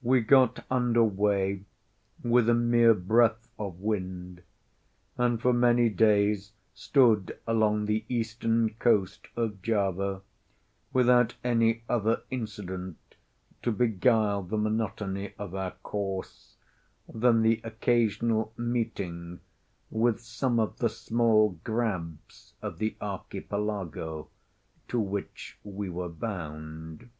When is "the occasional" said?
17.42-18.52